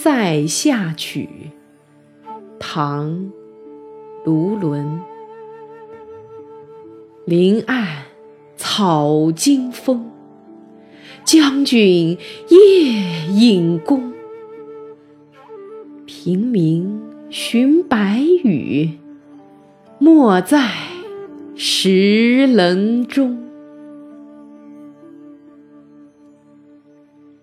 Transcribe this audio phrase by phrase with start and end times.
[0.00, 1.28] 塞下曲》
[2.60, 3.10] 唐·
[4.24, 5.00] 卢纶。
[7.24, 8.04] 林暗
[8.56, 10.08] 草惊风，
[11.24, 12.16] 将军
[12.48, 14.12] 夜引弓。
[16.06, 18.90] 平明寻白羽，
[19.98, 20.70] 没在
[21.56, 23.36] 石棱中。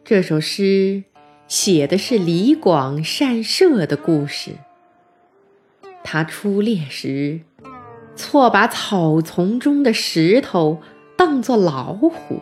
[0.06, 1.04] 这首诗
[1.48, 4.52] 写的是李广善射的故事。
[6.04, 7.42] 他出猎时，
[8.16, 10.82] 错把草丛中的石头
[11.18, 12.42] 当作老虎，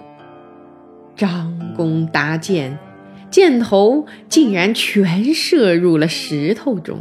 [1.15, 2.77] 张弓搭箭，
[3.29, 6.99] 箭头竟然全射入了石头中。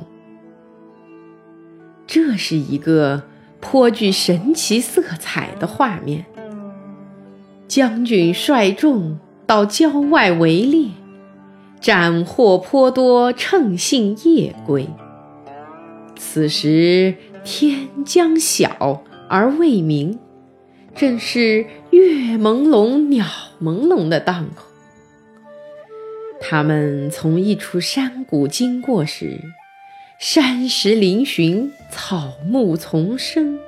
[2.07, 3.25] 这是一个
[3.61, 6.27] 颇具神奇色彩的画面。
[7.69, 9.19] 将军率众。
[9.45, 10.89] 到郊外围猎，
[11.83, 14.89] 斩获颇多，乘兴夜归。
[16.17, 20.21] 此时天将晓而未明，
[20.95, 23.27] 正是月朦胧、鸟
[23.61, 24.67] 朦胧的档口。
[26.41, 29.41] 他们从一处山谷经过时，
[30.21, 33.59] 山石嶙峋，草木丛生。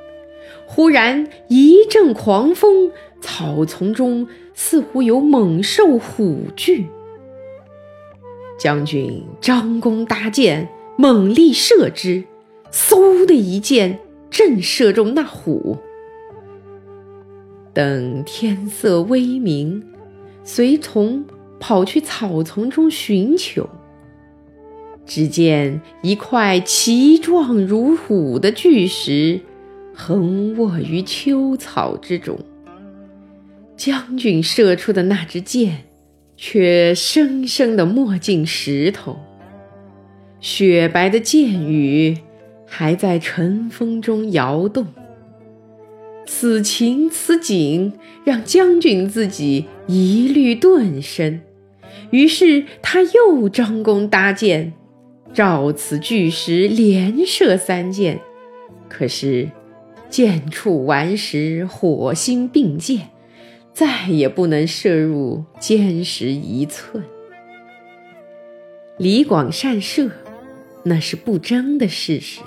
[0.66, 4.28] 忽然一阵狂风，草丛中。
[4.56, 6.86] 似乎有猛兽虎踞，
[8.64, 12.24] 将军张弓搭箭，猛力射之，
[12.72, 13.98] 嗖的一箭
[14.30, 15.76] 正射中那虎。
[17.74, 19.84] 等天色微明，
[20.44, 21.26] 随从
[21.60, 23.68] 跑去草丛中寻求，
[25.04, 29.42] 只见一块奇状如虎的巨石
[29.94, 32.38] 横卧于秋草之中。
[33.76, 35.84] 将军射出的那支箭，
[36.36, 39.18] 却生生地没进石头。
[40.40, 42.18] 雪白的箭羽
[42.66, 44.86] 还在晨风中摇动。
[46.26, 47.92] 此情此景，
[48.24, 51.40] 让将军自己疑虑顿生。
[52.10, 54.72] 于是他又张弓搭箭，
[55.32, 58.20] 照此巨石连射三箭。
[58.88, 59.50] 可是
[60.08, 63.10] 箭触顽石，火星并溅。
[63.74, 67.02] 再也不能射入坚石一寸。
[68.96, 70.08] 李广善射，
[70.84, 72.40] 那是不争的事实。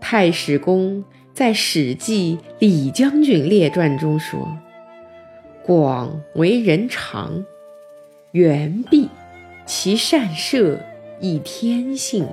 [0.00, 1.04] 太史公
[1.34, 4.56] 在《史记·李将军列传》中说
[5.62, 7.44] ：“广为人长，
[8.30, 9.10] 猿璧，
[9.66, 10.80] 其善射
[11.20, 12.32] 亦天性也。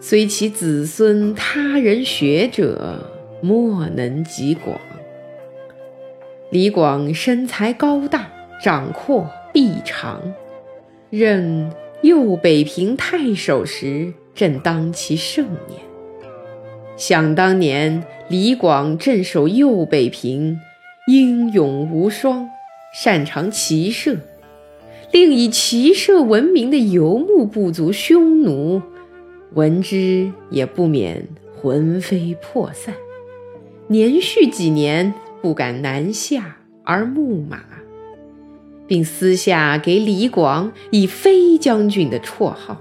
[0.00, 3.12] 虽其子孙他人学者，
[3.42, 4.80] 莫能及广。”
[6.50, 8.28] 李广身材高大，
[8.60, 10.20] 掌阔臂长，
[11.08, 11.70] 任
[12.02, 15.80] 右北平太守时，正当其盛年。
[16.96, 20.58] 想当年，李广镇守右北平，
[21.06, 22.48] 英勇无双，
[22.92, 24.16] 擅长骑射，
[25.12, 28.82] 令以骑射闻名的游牧部族匈奴，
[29.52, 32.92] 闻之也不免魂飞魄散。
[33.86, 35.14] 连续几年。
[35.42, 37.62] 不敢南下而牧马，
[38.86, 42.80] 并私下给李广以“飞将军”的绰号，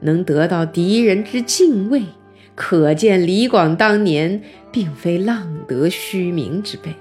[0.00, 2.02] 能得到敌人之敬畏，
[2.54, 6.92] 可见李广当年并非浪得虚名之辈。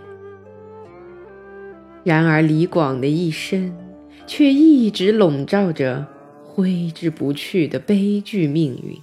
[2.03, 3.75] 然而，李广的一生
[4.25, 6.05] 却一直笼罩着
[6.45, 8.97] 挥之不去的悲剧命运。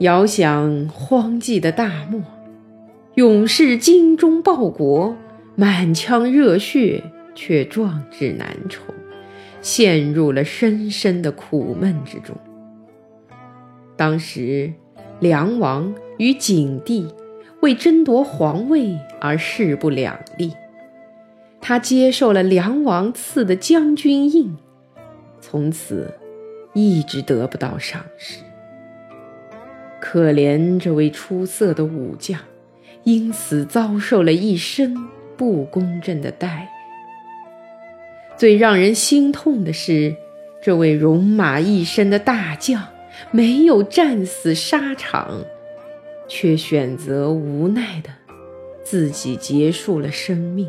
[0.00, 2.20] 遥想荒寂的大漠。
[3.18, 5.16] 勇士精忠报国，
[5.56, 7.02] 满腔热血
[7.34, 8.94] 却壮志难酬，
[9.60, 12.36] 陷入了深深的苦闷之中。
[13.96, 14.72] 当时，
[15.18, 17.08] 梁王与景帝
[17.60, 20.52] 为争夺皇位而势不两立，
[21.60, 24.56] 他接受了梁王赐的将军印，
[25.40, 26.14] 从此
[26.72, 28.44] 一直得不到赏识。
[30.00, 32.38] 可怜这位出色的武将。
[33.04, 36.78] 因此遭受了一生不公正的待遇。
[38.36, 40.14] 最让人心痛的是，
[40.62, 42.86] 这位戎马一生的大将
[43.30, 45.42] 没有战死沙场，
[46.28, 48.10] 却选择无奈的
[48.84, 50.68] 自己结束了生命。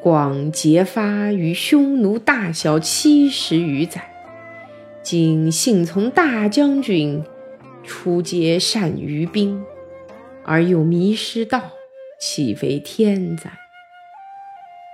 [0.00, 4.02] 广结发于匈奴大小七十余载，
[5.04, 7.22] 今幸从大将军，
[7.84, 9.64] 出阶善于兵。
[10.44, 11.72] 而又迷失道，
[12.20, 13.50] 岂非天灾？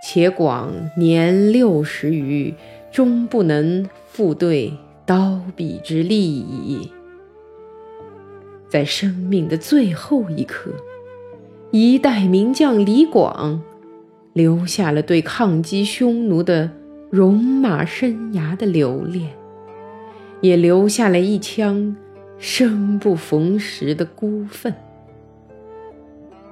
[0.05, 2.55] 且广年六十余，
[2.93, 4.73] 终不能复对
[5.05, 6.93] 刀笔之利矣。
[8.69, 10.71] 在生命的最后一刻，
[11.71, 13.63] 一代名将李广，
[14.35, 16.71] 留下了对抗击匈奴的
[17.11, 19.31] 戎马生涯的留恋，
[20.41, 21.97] 也留下了一腔
[22.39, 24.73] 生不逢时的孤愤。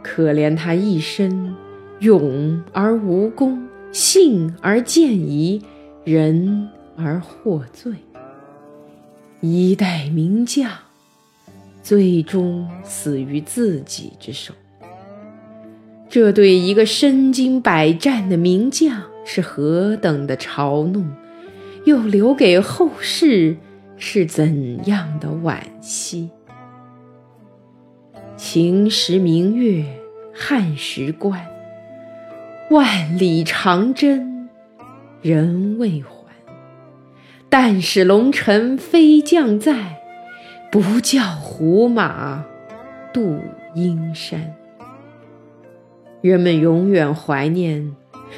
[0.07, 1.53] 可怜他一生
[1.99, 5.61] 勇而无功，信而见疑，
[6.05, 7.93] 仁而获罪。
[9.41, 10.71] 一代名将。
[11.83, 14.53] 最终死于自己之手，
[16.09, 21.09] 这对一个身经百战的名将是何等的嘲弄，
[21.85, 23.57] 又留给后世
[23.97, 26.31] 是怎样的惋惜？
[28.37, 29.85] 秦时明月
[30.35, 31.47] 汉时关，
[32.71, 34.49] 万里长征
[35.23, 36.11] 人未还。
[37.49, 39.97] 但使龙城飞将在。
[40.69, 42.45] 不教胡马
[43.15, 43.41] 度
[43.75, 44.55] 阴山。
[46.21, 47.95] 人们永远怀念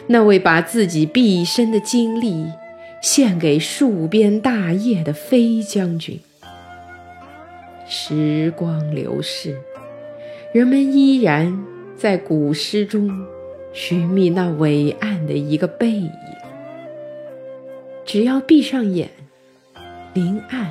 [0.06, 2.46] 那位把自己毕生的精力
[3.02, 6.20] 献给戍边大业的飞将军。
[7.88, 9.58] 时光流逝，
[10.52, 11.64] 人们依然
[11.96, 13.10] 在古诗中
[13.72, 16.10] 寻觅那伟岸的一个背影。
[18.04, 19.10] 只要闭上眼，
[20.14, 20.68] 林暗。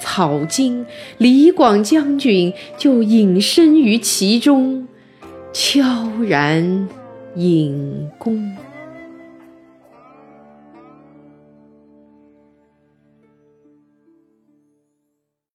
[0.00, 0.86] 草惊，
[1.18, 4.86] 李广将军就隐身于其中，
[5.52, 6.88] 悄然
[7.34, 8.56] 引弓。